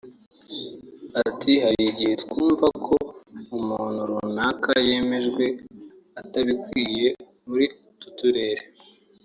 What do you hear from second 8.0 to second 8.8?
turere